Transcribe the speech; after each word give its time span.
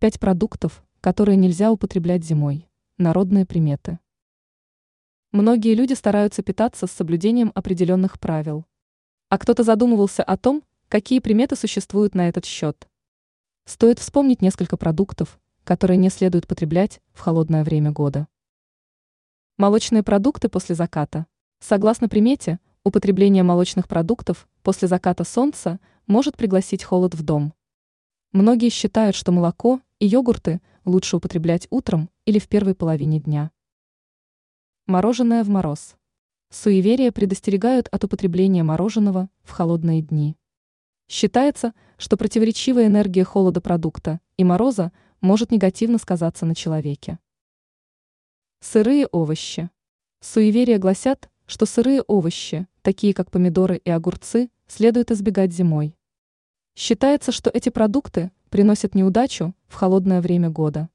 Пять 0.00 0.20
продуктов, 0.20 0.84
которые 1.00 1.34
нельзя 1.34 1.72
употреблять 1.72 2.22
зимой. 2.22 2.68
Народные 2.98 3.44
приметы. 3.44 3.98
Многие 5.32 5.74
люди 5.74 5.94
стараются 5.94 6.44
питаться 6.44 6.86
с 6.86 6.92
соблюдением 6.92 7.50
определенных 7.56 8.20
правил. 8.20 8.64
А 9.28 9.38
кто-то 9.38 9.64
задумывался 9.64 10.22
о 10.22 10.36
том, 10.36 10.62
какие 10.88 11.18
приметы 11.18 11.56
существуют 11.56 12.14
на 12.14 12.28
этот 12.28 12.44
счет. 12.44 12.88
Стоит 13.64 13.98
вспомнить 13.98 14.40
несколько 14.40 14.76
продуктов, 14.76 15.40
которые 15.64 15.96
не 15.96 16.10
следует 16.10 16.46
потреблять 16.46 17.00
в 17.12 17.18
холодное 17.18 17.64
время 17.64 17.90
года. 17.90 18.28
Молочные 19.56 20.04
продукты 20.04 20.48
после 20.48 20.76
заката. 20.76 21.26
Согласно 21.58 22.08
примете, 22.08 22.60
употребление 22.84 23.42
молочных 23.42 23.88
продуктов 23.88 24.46
после 24.62 24.86
заката 24.86 25.24
солнца 25.24 25.80
может 26.06 26.36
пригласить 26.36 26.84
холод 26.84 27.16
в 27.16 27.24
дом. 27.24 27.52
Многие 28.30 28.68
считают, 28.68 29.16
что 29.16 29.32
молоко 29.32 29.80
и 29.98 30.06
йогурты 30.06 30.60
лучше 30.84 31.16
употреблять 31.16 31.66
утром 31.70 32.10
или 32.24 32.38
в 32.38 32.48
первой 32.48 32.74
половине 32.74 33.20
дня. 33.20 33.50
Мороженое 34.86 35.44
в 35.44 35.48
мороз. 35.48 35.96
Суеверия 36.50 37.12
предостерегают 37.12 37.88
от 37.88 38.04
употребления 38.04 38.62
мороженого 38.62 39.28
в 39.42 39.50
холодные 39.50 40.02
дни. 40.02 40.36
Считается, 41.08 41.74
что 41.96 42.16
противоречивая 42.16 42.86
энергия 42.86 43.24
холода 43.24 43.60
продукта 43.60 44.20
и 44.36 44.44
мороза 44.44 44.92
может 45.20 45.50
негативно 45.50 45.98
сказаться 45.98 46.46
на 46.46 46.54
человеке. 46.54 47.18
Сырые 48.60 49.06
овощи. 49.08 49.70
Суеверия 50.20 50.78
гласят, 50.78 51.30
что 51.46 51.66
сырые 51.66 52.02
овощи, 52.02 52.66
такие 52.82 53.14
как 53.14 53.30
помидоры 53.30 53.76
и 53.76 53.90
огурцы, 53.90 54.50
следует 54.66 55.10
избегать 55.10 55.52
зимой. 55.52 55.96
Считается, 56.74 57.32
что 57.32 57.50
эти 57.50 57.70
продукты 57.70 58.30
приносят 58.48 58.94
неудачу 58.94 59.54
в 59.66 59.74
холодное 59.74 60.20
время 60.20 60.50
года. 60.50 60.88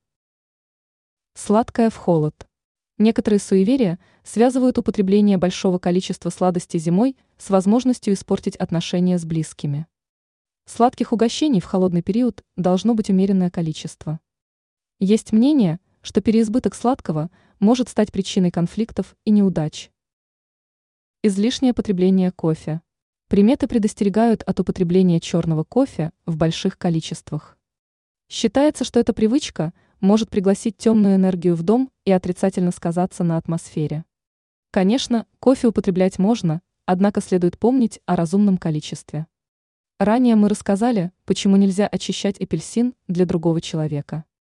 Сладкое 1.35 1.89
в 1.89 1.95
холод. 1.95 2.47
Некоторые 2.97 3.39
суеверия 3.39 3.99
связывают 4.23 4.77
употребление 4.77 5.37
большого 5.37 5.79
количества 5.79 6.29
сладостей 6.29 6.79
зимой 6.79 7.17
с 7.37 7.49
возможностью 7.49 8.13
испортить 8.13 8.55
отношения 8.55 9.17
с 9.17 9.25
близкими. 9.25 9.87
Сладких 10.65 11.11
угощений 11.11 11.59
в 11.59 11.65
холодный 11.65 12.01
период 12.01 12.43
должно 12.55 12.93
быть 12.93 13.09
умеренное 13.09 13.49
количество. 13.49 14.19
Есть 14.99 15.31
мнение, 15.31 15.79
что 16.01 16.21
переизбыток 16.21 16.75
сладкого 16.75 17.29
может 17.59 17.89
стать 17.89 18.11
причиной 18.11 18.51
конфликтов 18.51 19.15
и 19.25 19.31
неудач. 19.31 19.91
Излишнее 21.23 21.73
потребление 21.73 22.31
кофе. 22.31 22.81
Приметы 23.33 23.65
предостерегают 23.65 24.43
от 24.43 24.59
употребления 24.59 25.19
черного 25.19 25.63
кофе 25.63 26.11
в 26.27 26.37
больших 26.37 26.77
количествах. 26.77 27.57
Считается, 28.29 28.83
что 28.83 28.99
эта 28.99 29.11
привычка 29.11 29.73
может 29.99 30.29
пригласить 30.29 30.77
темную 30.77 31.15
энергию 31.15 31.55
в 31.55 31.63
дом 31.63 31.89
и 32.05 32.11
отрицательно 32.11 32.69
сказаться 32.69 33.23
на 33.23 33.37
атмосфере. 33.37 34.05
Конечно, 34.69 35.25
кофе 35.39 35.69
употреблять 35.69 36.19
можно, 36.19 36.61
однако 36.85 37.21
следует 37.21 37.57
помнить 37.57 37.99
о 38.05 38.15
разумном 38.15 38.59
количестве. 38.59 39.25
Ранее 39.97 40.35
мы 40.35 40.47
рассказали, 40.47 41.11
почему 41.25 41.57
нельзя 41.57 41.87
очищать 41.87 42.39
апельсин 42.39 42.93
для 43.07 43.25
другого 43.25 43.61
человека. 43.61 44.25